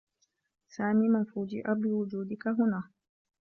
سامي 0.75 1.07
من 1.13 1.23
فوجئ 1.31 1.65
بوجودك 1.81 2.43
هنا. 2.57 2.81